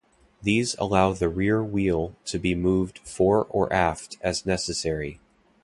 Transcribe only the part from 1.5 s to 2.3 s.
wheel